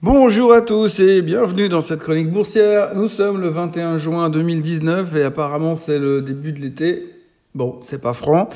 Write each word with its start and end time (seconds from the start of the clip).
Bonjour 0.00 0.52
à 0.52 0.60
tous 0.60 1.00
et 1.00 1.22
bienvenue 1.22 1.68
dans 1.68 1.80
cette 1.80 1.98
chronique 1.98 2.30
boursière. 2.30 2.90
Nous 2.94 3.08
sommes 3.08 3.40
le 3.40 3.48
21 3.48 3.98
juin 3.98 4.30
2019 4.30 5.16
et 5.16 5.24
apparemment 5.24 5.74
c'est 5.74 5.98
le 5.98 6.22
début 6.22 6.52
de 6.52 6.60
l'été. 6.60 7.16
Bon, 7.56 7.78
c'est 7.80 8.00
pas 8.00 8.12
franc. 8.12 8.48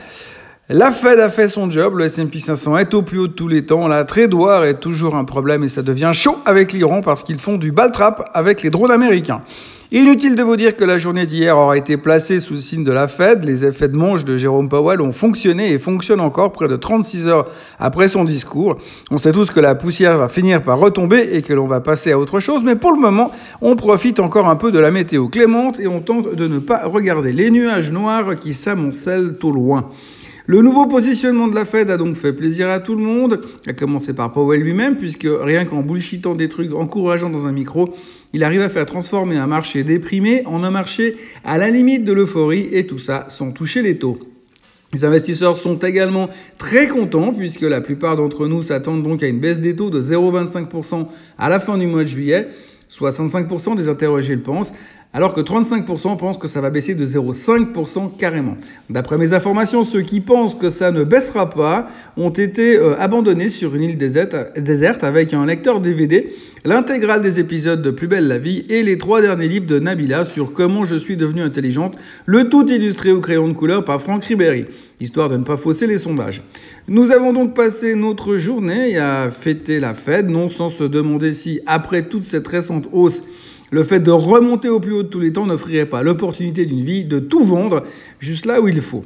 La 0.69 0.93
Fed 0.93 1.19
a 1.19 1.31
fait 1.31 1.49
son 1.49 1.69
job, 1.69 1.97
le 1.97 2.05
S&P 2.05 2.39
500 2.39 2.79
est 2.79 2.95
au 2.95 3.03
plus 3.03 3.19
haut 3.19 3.27
de 3.27 3.33
tous 3.33 3.49
les 3.49 3.67
temps, 3.67 3.89
la 3.89 4.05
trédoire 4.05 4.65
est 4.65 4.79
toujours 4.79 5.17
un 5.17 5.25
problème 5.25 5.65
et 5.65 5.69
ça 5.69 5.83
devient 5.83 6.13
chaud 6.15 6.37
avec 6.45 6.73
l'Iran 6.73 7.03
parce 7.03 7.25
qu'ils 7.25 7.41
font 7.41 7.59
du 7.59 7.73
baltrap 7.73 8.31
avec 8.35 8.63
les 8.63 8.71
drones 8.71 8.93
américains. 8.93 9.43
Inutile 9.95 10.37
de 10.37 10.43
vous 10.43 10.57
dire 10.57 10.75
que 10.75 10.85
la 10.85 10.99
journée 10.99 11.27
d'hier 11.27 11.55
aura 11.55 11.77
été 11.77 11.99
placée 11.99 12.41
sous 12.41 12.55
le 12.55 12.61
signe 12.61 12.83
de 12.83 12.93
la 12.93 13.09
Fed. 13.09 13.45
Les 13.45 13.67
effets 13.67 13.89
de 13.89 13.97
manche 13.99 14.25
de 14.25 14.39
Jérôme 14.39 14.71
Powell 14.71 15.03
ont 15.03 15.13
fonctionné 15.13 15.71
et 15.71 15.79
fonctionnent 15.79 16.23
encore 16.23 16.51
près 16.53 16.67
de 16.67 16.77
36 16.77 17.27
heures 17.27 17.47
après 17.79 18.09
son 18.09 18.25
discours. 18.25 18.79
On 19.11 19.19
sait 19.19 19.33
tous 19.33 19.51
que 19.51 19.61
la 19.61 19.75
poussière 19.75 20.17
va 20.17 20.31
finir 20.31 20.63
par 20.63 20.79
retomber 20.79 21.37
et 21.37 21.43
que 21.43 21.53
l'on 21.53 21.67
va 21.67 21.83
passer 21.83 22.11
à 22.11 22.19
autre 22.19 22.41
chose, 22.41 22.63
mais 22.65 22.75
pour 22.75 22.93
le 22.93 23.03
moment, 23.03 23.33
on 23.61 23.77
profite 23.77 24.19
encore 24.19 24.49
un 24.49 24.57
peu 24.57 24.73
de 24.73 24.79
la 24.79 24.91
météo 24.91 25.29
clémente 25.29 25.79
et 25.79 25.89
on 25.89 26.01
tente 26.01 26.35
de 26.35 26.47
ne 26.47 26.59
pas 26.59 26.87
regarder 26.87 27.33
les 27.35 27.51
nuages 27.51 27.93
noirs 27.93 28.37
qui 28.37 28.55
s'amoncellent 28.55 29.37
au 29.43 29.51
loin. 29.51 29.91
Le 30.47 30.61
nouveau 30.61 30.87
positionnement 30.87 31.47
de 31.47 31.55
la 31.55 31.65
Fed 31.65 31.89
a 31.91 31.97
donc 31.97 32.17
fait 32.17 32.33
plaisir 32.33 32.69
à 32.69 32.81
tout 32.81 32.97
le 32.97 33.03
monde, 33.03 33.41
à 33.67 33.73
commencer 33.73 34.13
par 34.13 34.33
Powell 34.33 34.61
lui-même, 34.61 34.97
puisque 34.97 35.29
rien 35.29 35.65
qu'en 35.65 35.83
bullshitant 35.83 36.35
des 36.35 36.49
trucs 36.49 36.75
encourageants 36.75 37.31
dans 37.31 37.47
un 37.47 37.53
micro, 37.53 37.95
il 38.33 38.43
arrive 38.43 38.63
à 38.63 38.69
faire 38.69 38.87
transformer 38.87 39.37
un 39.37 39.47
marché 39.47 39.85
déprimé 39.85 40.43
en 40.47 40.65
un 40.65 40.71
marché 40.71 41.17
à 41.45 41.59
la 41.59 41.71
limite 41.71 42.05
de 42.05 42.13
l'euphorie, 42.13 42.69
et 42.73 42.87
tout 42.87 42.99
ça 42.99 43.27
sans 43.29 43.53
toucher 43.53 43.83
les 43.83 43.99
taux. 43.99 44.19
Les 44.93 45.05
investisseurs 45.05 45.57
sont 45.57 45.79
également 45.79 46.29
très 46.59 46.87
contents 46.87 47.33
puisque 47.33 47.63
la 47.63 47.81
plupart 47.81 48.17
d'entre 48.17 48.47
nous 48.47 48.63
s'attendent 48.63 49.03
donc 49.03 49.23
à 49.23 49.27
une 49.27 49.39
baisse 49.39 49.59
des 49.59 49.75
taux 49.75 49.89
de 49.89 50.03
0,25% 50.03 51.07
à 51.39 51.49
la 51.49 51.61
fin 51.61 51.79
du 51.79 51.87
mois 51.87 52.03
de 52.03 52.09
juillet. 52.09 52.49
65% 52.91 53.75
des 53.75 53.89
interrogés 53.89 54.35
le 54.35 54.43
pensent, 54.43 54.75
alors 55.15 55.35
que 55.35 55.41
35% 55.41 56.17
pensent 56.17 56.39
que 56.39 56.49
ça 56.49 56.61
va 56.61 56.71
baisser 56.71 56.95
de 56.95 57.05
0,5% 57.05 58.17
carrément. 58.17 58.57
D'après 58.89 59.19
mes 59.19 59.35
informations, 59.35 59.85
ceux 59.85 60.01
qui 60.01 60.21
pensent 60.21 60.55
que 60.55 60.71
ça 60.71 60.91
ne 60.91 61.05
baissera 61.05 61.51
pas 61.51 61.89
ont 62.17 62.31
été 62.31 62.77
euh, 62.77 62.99
abandonnés 62.99 63.51
sur 63.51 63.75
une 63.75 63.83
île 63.83 63.99
déserte 63.99 65.05
avec 65.05 65.35
un 65.35 65.45
lecteur 65.45 65.81
DVD, 65.81 66.33
l'intégrale 66.65 67.21
des 67.21 67.41
épisodes 67.41 67.83
de 67.83 67.91
Plus 67.91 68.07
belle 68.07 68.27
la 68.27 68.39
vie 68.39 68.65
et 68.71 68.83
les 68.83 68.97
trois 68.97 69.21
derniers 69.21 69.49
livres 69.49 69.67
de 69.67 69.79
Nabila 69.79 70.25
sur 70.25 70.53
comment 70.53 70.85
je 70.85 70.97
suis 70.97 71.17
devenue 71.17 71.43
intelligente, 71.43 71.97
le 72.25 72.49
tout 72.49 72.67
illustré 72.71 73.13
au 73.13 73.21
crayon 73.21 73.49
de 73.49 73.53
couleur 73.53 73.85
par 73.85 74.01
Franck 74.01 74.25
Ribéry, 74.25 74.65
histoire 75.01 75.29
de 75.29 75.37
ne 75.37 75.45
pas 75.45 75.59
fausser 75.59 75.87
les 75.87 75.99
sondages. 75.99 76.43
Nous 76.89 77.11
avons 77.11 77.35
donc 77.35 77.55
passé 77.55 77.95
notre 77.95 78.39
journée 78.39 78.97
à 78.97 79.31
fêter 79.31 79.79
la 79.79 79.93
fête, 79.93 80.29
non 80.29 80.49
sans 80.49 80.71
se 80.71 80.85
demander 80.85 81.35
si, 81.35 81.61
après 81.67 82.03
toute 82.03 82.25
cette 82.25 82.49
récente 82.49 82.89
hausse, 82.93 83.23
le 83.73 83.85
fait 83.85 84.01
de 84.01 84.11
remonter 84.11 84.69
au 84.69 84.79
plus 84.79 84.93
haut 84.93 85.03
de 85.03 85.09
tous 85.09 85.19
les 85.19 85.33
temps 85.33 85.47
n'offrirait 85.47 85.87
pas 85.87 86.03
l'opportunité 86.03 86.67
d'une 86.67 86.85
vie 86.85 87.05
de 87.05 87.19
tout 87.19 87.43
vendre 87.43 87.83
juste 88.21 88.45
là 88.45 88.61
où 88.61 88.69
il 88.69 88.81
faut. 88.83 89.03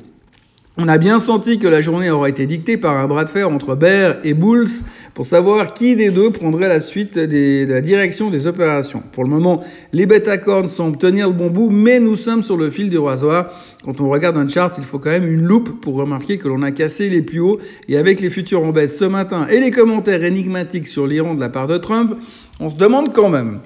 On 0.77 0.89
a 0.89 0.98
bien 0.98 1.19
senti 1.19 1.59
que 1.59 1.69
la 1.69 1.81
journée 1.81 2.11
aurait 2.11 2.31
été 2.31 2.45
dictée 2.45 2.77
par 2.77 2.98
un 2.98 3.06
bras 3.06 3.25
de 3.25 3.31
fer 3.31 3.48
entre 3.48 3.77
Bear 3.77 4.17
et 4.25 4.34
Bulls 4.34 4.69
pour 5.14 5.25
savoir 5.25 5.72
qui 5.72 5.94
des 5.94 6.11
deux 6.11 6.31
prendrait 6.31 6.69
la 6.69 6.81
suite 6.81 7.17
de 7.17 7.64
la 7.67 7.81
direction 7.81 8.28
des 8.28 8.47
opérations. 8.48 9.03
Pour 9.12 9.22
le 9.22 9.31
moment, 9.31 9.64
les 9.94 10.05
bêta-cornes 10.05 10.69
semblent 10.69 10.98
tenir 10.98 11.28
le 11.28 11.33
bon 11.33 11.48
bout, 11.48 11.70
mais 11.70 12.00
nous 12.00 12.17
sommes 12.17 12.42
sur 12.42 12.59
le 12.59 12.69
fil 12.69 12.91
du 12.91 12.98
rasoir. 12.98 13.53
Quand 13.84 14.00
on 14.00 14.11
regarde 14.11 14.37
un 14.37 14.48
chart, 14.48 14.75
il 14.77 14.84
faut 14.84 14.98
quand 14.98 15.11
même 15.11 15.27
une 15.27 15.44
loupe 15.44 15.81
pour 15.81 15.94
remarquer 15.94 16.39
que 16.39 16.48
l'on 16.48 16.61
a 16.62 16.72
cassé 16.72 17.09
les 17.09 17.22
plus 17.22 17.41
hauts. 17.41 17.59
Et 17.89 17.97
avec 17.97 18.20
les 18.20 18.28
futurs 18.28 18.62
en 18.62 18.72
baisse 18.72 18.98
ce 18.98 19.05
matin 19.06 19.47
et 19.48 19.61
les 19.61 19.70
commentaires 19.70 20.25
énigmatiques 20.25 20.89
sur 20.89 21.06
l'Iran 21.06 21.34
de 21.34 21.41
la 21.41 21.48
part 21.48 21.69
de 21.69 21.78
Trump, 21.78 22.17
on 22.59 22.69
se 22.69 22.75
demande 22.75 23.14
quand 23.14 23.31
même. 23.31 23.61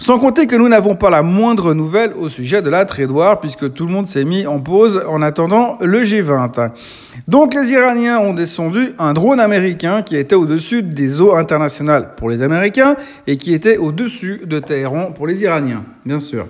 Sans 0.00 0.18
compter 0.18 0.46
que 0.46 0.56
nous 0.56 0.70
n'avons 0.70 0.94
pas 0.94 1.10
la 1.10 1.22
moindre 1.22 1.74
nouvelle 1.74 2.14
au 2.18 2.30
sujet 2.30 2.62
de 2.62 2.70
la 2.70 2.86
war, 3.10 3.38
puisque 3.38 3.70
tout 3.74 3.84
le 3.84 3.92
monde 3.92 4.06
s'est 4.06 4.24
mis 4.24 4.46
en 4.46 4.58
pause 4.58 5.02
en 5.06 5.20
attendant 5.20 5.76
le 5.82 6.02
G20. 6.02 6.70
Donc 7.28 7.52
les 7.52 7.72
Iraniens 7.72 8.18
ont 8.18 8.32
descendu 8.32 8.88
un 8.98 9.12
drone 9.12 9.38
américain 9.38 10.00
qui 10.00 10.16
était 10.16 10.34
au-dessus 10.34 10.82
des 10.82 11.20
eaux 11.20 11.34
internationales 11.34 12.14
pour 12.16 12.30
les 12.30 12.40
Américains 12.40 12.96
et 13.26 13.36
qui 13.36 13.52
était 13.52 13.76
au-dessus 13.76 14.40
de 14.46 14.58
Téhéran 14.58 15.12
pour 15.12 15.26
les 15.26 15.42
Iraniens, 15.42 15.84
bien 16.06 16.18
sûr. 16.18 16.48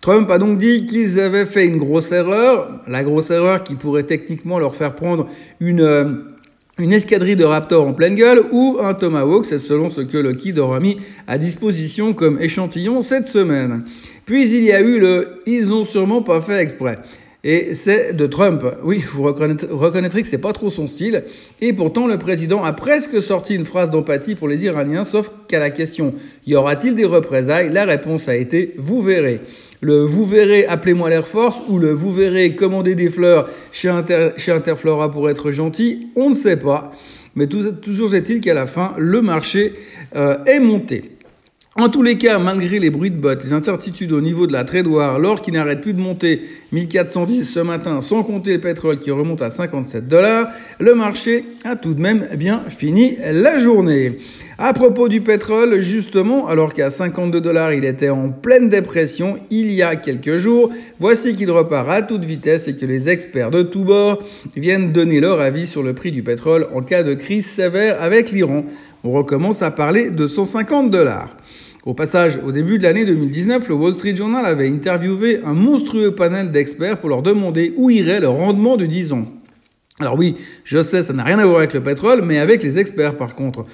Trump 0.00 0.28
a 0.32 0.38
donc 0.38 0.58
dit 0.58 0.84
qu'ils 0.84 1.20
avaient 1.20 1.46
fait 1.46 1.66
une 1.66 1.78
grosse 1.78 2.10
erreur, 2.10 2.80
la 2.88 3.04
grosse 3.04 3.30
erreur 3.30 3.62
qui 3.62 3.76
pourrait 3.76 4.04
techniquement 4.04 4.58
leur 4.58 4.74
faire 4.74 4.96
prendre 4.96 5.28
une 5.60 5.82
euh, 5.82 6.04
une 6.78 6.92
escadrille 6.92 7.36
de 7.36 7.44
Raptors 7.44 7.86
en 7.86 7.92
pleine 7.92 8.14
gueule 8.14 8.42
ou 8.52 8.78
un 8.80 8.94
Tomahawk, 8.94 9.44
c'est 9.44 9.58
selon 9.58 9.90
ce 9.90 10.00
que 10.00 10.16
Lockheed 10.16 10.58
aura 10.58 10.78
mis 10.78 10.98
à 11.26 11.36
disposition 11.36 12.14
comme 12.14 12.40
échantillon 12.40 13.02
cette 13.02 13.26
semaine. 13.26 13.84
Puis 14.24 14.48
il 14.50 14.64
y 14.64 14.72
a 14.72 14.80
eu 14.80 15.00
le 15.00 15.42
ils 15.46 15.72
ont 15.72 15.84
sûrement 15.84 16.22
pas 16.22 16.40
fait 16.40 16.60
exprès. 16.60 16.98
Et 17.44 17.74
c'est 17.74 18.14
de 18.14 18.26
Trump. 18.26 18.64
Oui, 18.82 19.04
vous 19.12 19.22
reconnaîtrez 19.22 20.22
que 20.22 20.28
c'est 20.28 20.38
pas 20.38 20.52
trop 20.52 20.70
son 20.70 20.86
style. 20.86 21.24
Et 21.60 21.72
pourtant, 21.72 22.06
le 22.06 22.18
président 22.18 22.64
a 22.64 22.72
presque 22.72 23.22
sorti 23.22 23.54
une 23.54 23.64
phrase 23.64 23.90
d'empathie 23.90 24.34
pour 24.34 24.48
les 24.48 24.64
Iraniens, 24.64 25.04
sauf 25.04 25.30
qu'à 25.46 25.60
la 25.60 25.70
question 25.70 26.14
y 26.46 26.56
aura-t-il 26.56 26.94
des 26.94 27.04
représailles? 27.04 27.72
La 27.72 27.84
réponse 27.84 28.28
a 28.28 28.34
été 28.36 28.74
vous 28.76 29.00
verrez 29.00 29.40
le 29.80 30.02
vous 30.02 30.24
verrez, 30.24 30.66
appelez-moi 30.66 31.08
l'Air 31.08 31.26
Force, 31.26 31.58
ou 31.68 31.78
le 31.78 31.92
vous 31.92 32.12
verrez, 32.12 32.54
commander 32.54 32.94
des 32.94 33.10
fleurs 33.10 33.48
chez, 33.70 33.92
chez 34.36 34.52
Interflora 34.52 35.12
pour 35.12 35.30
être 35.30 35.50
gentil, 35.50 36.08
on 36.16 36.30
ne 36.30 36.34
sait 36.34 36.56
pas. 36.56 36.92
Mais 37.34 37.46
toujours 37.46 38.14
est-il 38.14 38.40
qu'à 38.40 38.54
la 38.54 38.66
fin, 38.66 38.94
le 38.98 39.22
marché 39.22 39.74
euh, 40.16 40.42
est 40.46 40.58
monté. 40.58 41.17
En 41.76 41.90
tous 41.90 42.02
les 42.02 42.18
cas, 42.18 42.38
malgré 42.38 42.80
les 42.80 42.90
bruits 42.90 43.10
de 43.10 43.16
bottes, 43.16 43.44
les 43.44 43.52
incertitudes 43.52 44.10
au 44.10 44.20
niveau 44.20 44.48
de 44.48 44.52
la 44.52 44.64
war, 44.86 45.18
l'or 45.18 45.42
qui 45.42 45.52
n'arrête 45.52 45.80
plus 45.80 45.92
de 45.92 46.00
monter 46.00 46.42
1410 46.72 47.44
ce 47.44 47.60
matin, 47.60 48.00
sans 48.00 48.24
compter 48.24 48.54
le 48.54 48.60
pétrole 48.60 48.98
qui 48.98 49.12
remonte 49.12 49.42
à 49.42 49.50
57 49.50 50.08
dollars, 50.08 50.48
le 50.80 50.96
marché 50.96 51.44
a 51.64 51.76
tout 51.76 51.94
de 51.94 52.00
même 52.00 52.26
bien 52.36 52.64
fini 52.68 53.16
la 53.30 53.60
journée. 53.60 54.18
À 54.56 54.72
propos 54.72 55.08
du 55.08 55.20
pétrole, 55.20 55.78
justement, 55.80 56.48
alors 56.48 56.72
qu'à 56.72 56.90
52 56.90 57.40
dollars, 57.40 57.72
il 57.72 57.84
était 57.84 58.08
en 58.08 58.30
pleine 58.30 58.68
dépression 58.68 59.38
il 59.50 59.70
y 59.70 59.82
a 59.82 59.94
quelques 59.94 60.38
jours, 60.38 60.70
voici 60.98 61.36
qu'il 61.36 61.50
repart 61.52 61.88
à 61.90 62.02
toute 62.02 62.24
vitesse 62.24 62.66
et 62.66 62.74
que 62.74 62.86
les 62.86 63.08
experts 63.08 63.52
de 63.52 63.62
tous 63.62 63.84
bords 63.84 64.24
viennent 64.56 64.90
donner 64.90 65.20
leur 65.20 65.40
avis 65.40 65.68
sur 65.68 65.84
le 65.84 65.92
prix 65.92 66.10
du 66.10 66.24
pétrole 66.24 66.66
en 66.74 66.80
cas 66.80 67.04
de 67.04 67.14
crise 67.14 67.46
sévère 67.46 68.02
avec 68.02 68.32
l'Iran. 68.32 68.64
On 69.04 69.12
recommence 69.12 69.62
à 69.62 69.70
parler 69.70 70.10
de 70.10 70.26
150 70.26 70.90
dollars. 70.90 71.36
Au 71.88 71.94
passage, 71.94 72.38
au 72.44 72.52
début 72.52 72.76
de 72.76 72.82
l'année 72.82 73.06
2019, 73.06 73.66
le 73.66 73.74
Wall 73.74 73.94
Street 73.94 74.14
Journal 74.14 74.44
avait 74.44 74.68
interviewé 74.68 75.40
un 75.42 75.54
monstrueux 75.54 76.14
panel 76.14 76.50
d'experts 76.50 77.00
pour 77.00 77.08
leur 77.08 77.22
demander 77.22 77.72
où 77.78 77.88
irait 77.88 78.20
le 78.20 78.28
rendement 78.28 78.76
du 78.76 78.86
10 78.86 79.14
ans. 79.14 79.24
Alors 79.98 80.18
oui, 80.18 80.36
je 80.64 80.82
sais, 80.82 81.02
ça 81.02 81.14
n'a 81.14 81.24
rien 81.24 81.38
à 81.38 81.46
voir 81.46 81.60
avec 81.60 81.72
le 81.72 81.82
pétrole, 81.82 82.20
mais 82.22 82.36
avec 82.36 82.62
les 82.62 82.76
experts 82.76 83.16
par 83.16 83.34
contre. 83.34 83.64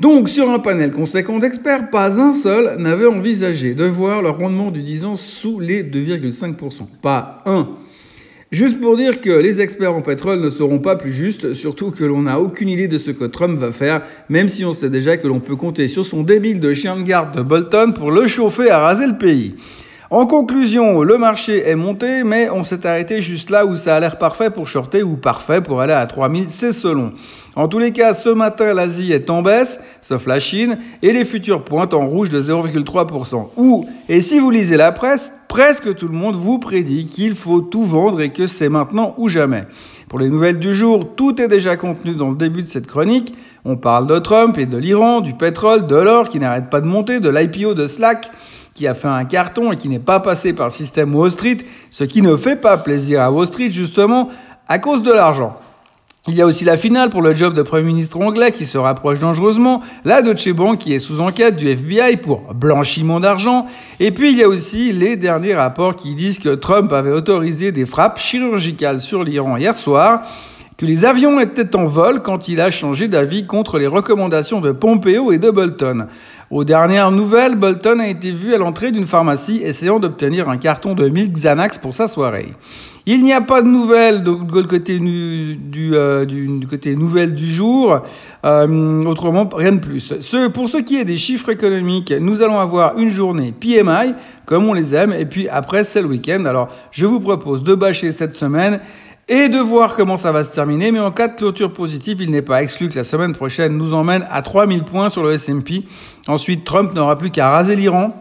Donc, 0.00 0.30
sur 0.30 0.48
un 0.48 0.60
panel 0.60 0.92
conséquent 0.92 1.38
d'experts, 1.40 1.90
pas 1.90 2.18
un 2.18 2.32
seul 2.32 2.78
n'avait 2.78 3.04
envisagé 3.04 3.74
de 3.74 3.84
voir 3.84 4.22
le 4.22 4.30
rendement 4.30 4.70
du 4.70 4.80
10 4.80 5.04
ans 5.04 5.16
sous 5.16 5.60
les 5.60 5.82
2,5%. 5.82 6.86
Pas 7.02 7.42
un. 7.44 7.68
Juste 8.52 8.82
pour 8.82 8.98
dire 8.98 9.22
que 9.22 9.30
les 9.30 9.62
experts 9.62 9.94
en 9.94 10.02
pétrole 10.02 10.38
ne 10.38 10.50
seront 10.50 10.78
pas 10.78 10.94
plus 10.94 11.10
justes, 11.10 11.54
surtout 11.54 11.90
que 11.90 12.04
l'on 12.04 12.20
n'a 12.20 12.38
aucune 12.38 12.68
idée 12.68 12.86
de 12.86 12.98
ce 12.98 13.10
que 13.10 13.24
Trump 13.24 13.58
va 13.58 13.72
faire, 13.72 14.02
même 14.28 14.50
si 14.50 14.62
on 14.66 14.74
sait 14.74 14.90
déjà 14.90 15.16
que 15.16 15.26
l'on 15.26 15.40
peut 15.40 15.56
compter 15.56 15.88
sur 15.88 16.04
son 16.04 16.22
débile 16.22 16.60
de 16.60 16.74
chien 16.74 16.96
de 16.96 17.02
garde 17.02 17.34
de 17.34 17.40
Bolton 17.40 17.92
pour 17.92 18.10
le 18.10 18.26
chauffer 18.26 18.68
à 18.68 18.80
raser 18.80 19.06
le 19.06 19.16
pays. 19.16 19.54
En 20.10 20.26
conclusion, 20.26 21.02
le 21.02 21.16
marché 21.16 21.66
est 21.66 21.76
monté, 21.76 22.24
mais 22.24 22.50
on 22.50 22.62
s'est 22.62 22.86
arrêté 22.86 23.22
juste 23.22 23.48
là 23.48 23.64
où 23.64 23.74
ça 23.74 23.96
a 23.96 24.00
l'air 24.00 24.18
parfait 24.18 24.50
pour 24.50 24.68
shorter 24.68 25.02
ou 25.02 25.16
parfait 25.16 25.62
pour 25.62 25.80
aller 25.80 25.94
à 25.94 26.04
3000, 26.04 26.48
c'est 26.50 26.74
selon. 26.74 27.14
En 27.56 27.68
tous 27.68 27.78
les 27.78 27.92
cas, 27.92 28.12
ce 28.12 28.28
matin, 28.28 28.74
l'Asie 28.74 29.14
est 29.14 29.30
en 29.30 29.40
baisse, 29.40 29.80
sauf 30.02 30.26
la 30.26 30.40
Chine, 30.40 30.76
et 31.00 31.14
les 31.14 31.24
futurs 31.24 31.64
pointent 31.64 31.94
en 31.94 32.06
rouge 32.06 32.28
de 32.28 32.38
0,3%. 32.38 33.48
Ou, 33.56 33.86
et 34.10 34.20
si 34.20 34.38
vous 34.38 34.50
lisez 34.50 34.76
la 34.76 34.92
presse, 34.92 35.32
presque 35.52 35.94
tout 35.96 36.08
le 36.08 36.14
monde 36.14 36.34
vous 36.34 36.58
prédit 36.58 37.04
qu'il 37.04 37.36
faut 37.36 37.60
tout 37.60 37.84
vendre 37.84 38.22
et 38.22 38.30
que 38.30 38.46
c'est 38.46 38.70
maintenant 38.70 39.14
ou 39.18 39.28
jamais. 39.28 39.64
Pour 40.08 40.18
les 40.18 40.30
nouvelles 40.30 40.58
du 40.58 40.72
jour, 40.72 41.14
tout 41.14 41.42
est 41.42 41.46
déjà 41.46 41.76
contenu 41.76 42.14
dans 42.14 42.30
le 42.30 42.36
début 42.36 42.62
de 42.62 42.68
cette 42.68 42.86
chronique. 42.86 43.34
On 43.66 43.76
parle 43.76 44.06
de 44.06 44.18
Trump 44.18 44.56
et 44.56 44.64
de 44.64 44.78
l'Iran, 44.78 45.20
du 45.20 45.34
pétrole, 45.34 45.86
de 45.86 45.96
l'or 45.96 46.30
qui 46.30 46.40
n'arrête 46.40 46.70
pas 46.70 46.80
de 46.80 46.86
monter, 46.86 47.20
de 47.20 47.28
l'IPO 47.28 47.74
de 47.74 47.86
Slack 47.86 48.30
qui 48.72 48.86
a 48.86 48.94
fait 48.94 49.08
un 49.08 49.26
carton 49.26 49.72
et 49.72 49.76
qui 49.76 49.90
n'est 49.90 49.98
pas 49.98 50.20
passé 50.20 50.54
par 50.54 50.68
le 50.68 50.72
système 50.72 51.14
Wall 51.14 51.30
Street, 51.30 51.58
ce 51.90 52.04
qui 52.04 52.22
ne 52.22 52.34
fait 52.38 52.56
pas 52.56 52.78
plaisir 52.78 53.20
à 53.20 53.30
Wall 53.30 53.46
Street 53.46 53.68
justement 53.68 54.30
à 54.68 54.78
cause 54.78 55.02
de 55.02 55.12
l'argent. 55.12 55.60
Il 56.28 56.36
y 56.36 56.40
a 56.40 56.46
aussi 56.46 56.64
la 56.64 56.76
finale 56.76 57.10
pour 57.10 57.20
le 57.20 57.34
job 57.34 57.52
de 57.52 57.62
Premier 57.62 57.82
ministre 57.82 58.20
anglais 58.20 58.52
qui 58.52 58.64
se 58.64 58.78
rapproche 58.78 59.18
dangereusement, 59.18 59.82
la 60.04 60.22
Deutsche 60.22 60.52
Bank 60.52 60.78
qui 60.78 60.94
est 60.94 61.00
sous 61.00 61.20
enquête 61.20 61.56
du 61.56 61.68
FBI 61.68 62.16
pour 62.18 62.54
blanchiment 62.54 63.18
d'argent, 63.18 63.66
et 63.98 64.12
puis 64.12 64.30
il 64.30 64.38
y 64.38 64.44
a 64.44 64.48
aussi 64.48 64.92
les 64.92 65.16
derniers 65.16 65.56
rapports 65.56 65.96
qui 65.96 66.14
disent 66.14 66.38
que 66.38 66.54
Trump 66.54 66.92
avait 66.92 67.10
autorisé 67.10 67.72
des 67.72 67.86
frappes 67.86 68.20
chirurgicales 68.20 69.00
sur 69.00 69.24
l'Iran 69.24 69.56
hier 69.56 69.74
soir, 69.74 70.22
que 70.76 70.86
les 70.86 71.04
avions 71.04 71.40
étaient 71.40 71.74
en 71.74 71.86
vol 71.86 72.22
quand 72.22 72.46
il 72.46 72.60
a 72.60 72.70
changé 72.70 73.08
d'avis 73.08 73.44
contre 73.44 73.80
les 73.80 73.88
recommandations 73.88 74.60
de 74.60 74.70
Pompeo 74.70 75.32
et 75.32 75.38
de 75.38 75.50
Bolton. 75.50 76.06
Aux 76.52 76.64
dernières 76.64 77.10
nouvelles, 77.10 77.54
Bolton 77.54 77.98
a 77.98 78.08
été 78.08 78.30
vu 78.30 78.52
à 78.52 78.58
l'entrée 78.58 78.92
d'une 78.92 79.06
pharmacie 79.06 79.62
essayant 79.64 79.98
d'obtenir 79.98 80.50
un 80.50 80.58
carton 80.58 80.92
de 80.92 81.08
1000 81.08 81.32
Xanax 81.32 81.78
pour 81.78 81.94
sa 81.94 82.08
soirée. 82.08 82.50
Il 83.06 83.22
n'y 83.22 83.32
a 83.32 83.40
pas 83.40 83.62
de 83.62 83.68
nouvelles 83.68 84.22
du 84.22 84.36
côté, 84.66 84.98
du, 84.98 85.56
euh, 85.94 86.26
du, 86.26 86.66
côté 86.68 86.94
nouvelles 86.94 87.34
du 87.34 87.50
jour. 87.50 88.00
Euh, 88.44 89.04
autrement, 89.04 89.48
rien 89.50 89.72
de 89.72 89.80
plus. 89.80 90.12
Ce, 90.20 90.48
pour 90.48 90.68
ce 90.68 90.76
qui 90.76 90.98
est 90.98 91.06
des 91.06 91.16
chiffres 91.16 91.48
économiques, 91.48 92.12
nous 92.20 92.42
allons 92.42 92.58
avoir 92.58 92.98
une 92.98 93.10
journée 93.10 93.54
PMI, 93.58 94.12
comme 94.44 94.66
on 94.66 94.74
les 94.74 94.94
aime, 94.94 95.14
et 95.14 95.24
puis 95.24 95.48
après, 95.48 95.84
c'est 95.84 96.02
le 96.02 96.08
week-end. 96.08 96.44
Alors, 96.44 96.68
je 96.90 97.06
vous 97.06 97.20
propose 97.20 97.62
de 97.62 97.74
bâcher 97.74 98.12
cette 98.12 98.34
semaine 98.34 98.78
et 99.28 99.48
de 99.48 99.58
voir 99.58 99.94
comment 99.94 100.16
ça 100.16 100.32
va 100.32 100.44
se 100.44 100.50
terminer. 100.50 100.90
Mais 100.90 101.00
en 101.00 101.10
cas 101.10 101.28
de 101.28 101.36
clôture 101.36 101.72
positive, 101.72 102.20
il 102.20 102.30
n'est 102.30 102.42
pas 102.42 102.62
exclu 102.62 102.88
que 102.88 102.96
la 102.96 103.04
semaine 103.04 103.32
prochaine 103.32 103.76
nous 103.76 103.94
emmène 103.94 104.26
à 104.30 104.42
3000 104.42 104.84
points 104.84 105.10
sur 105.10 105.22
le 105.22 105.32
S&P. 105.32 105.80
Ensuite, 106.26 106.64
Trump 106.64 106.94
n'aura 106.94 107.16
plus 107.16 107.30
qu'à 107.30 107.50
raser 107.50 107.76
l'Iran 107.76 108.14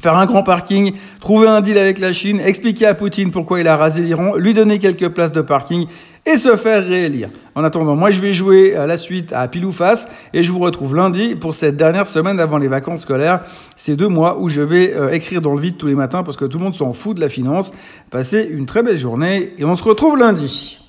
faire 0.00 0.16
un 0.16 0.26
grand 0.26 0.42
parking, 0.42 0.94
trouver 1.20 1.46
un 1.46 1.60
deal 1.60 1.76
avec 1.76 1.98
la 1.98 2.12
Chine, 2.12 2.40
expliquer 2.40 2.86
à 2.86 2.94
Poutine 2.94 3.30
pourquoi 3.30 3.60
il 3.60 3.68
a 3.68 3.76
rasé 3.76 4.00
l'Iran, 4.00 4.34
lui 4.36 4.54
donner 4.54 4.78
quelques 4.78 5.08
places 5.08 5.32
de 5.32 5.42
parking 5.42 5.86
et 6.26 6.36
se 6.36 6.56
faire 6.56 6.86
réélire. 6.86 7.30
En 7.54 7.64
attendant, 7.64 7.96
moi 7.96 8.10
je 8.10 8.20
vais 8.20 8.32
jouer 8.32 8.76
à 8.76 8.86
la 8.86 8.98
suite 8.98 9.32
à 9.32 9.46
pile 9.48 9.64
ou 9.64 9.72
face 9.72 10.08
et 10.32 10.42
je 10.42 10.52
vous 10.52 10.60
retrouve 10.60 10.94
lundi 10.94 11.34
pour 11.34 11.54
cette 11.54 11.76
dernière 11.76 12.06
semaine 12.06 12.40
avant 12.40 12.58
les 12.58 12.68
vacances 12.68 13.02
scolaires. 13.02 13.42
Ces 13.76 13.96
deux 13.96 14.08
mois 14.08 14.38
où 14.38 14.48
je 14.48 14.60
vais 14.60 14.94
euh, 14.94 15.12
écrire 15.12 15.40
dans 15.40 15.54
le 15.54 15.60
vide 15.60 15.76
tous 15.76 15.86
les 15.86 15.94
matins 15.94 16.22
parce 16.22 16.36
que 16.36 16.44
tout 16.44 16.58
le 16.58 16.64
monde 16.64 16.74
s'en 16.74 16.92
fout 16.92 17.16
de 17.16 17.20
la 17.20 17.28
finance. 17.28 17.72
Passez 18.10 18.48
une 18.50 18.66
très 18.66 18.82
belle 18.82 18.98
journée 18.98 19.54
et 19.58 19.64
on 19.64 19.76
se 19.76 19.84
retrouve 19.84 20.18
lundi. 20.18 20.79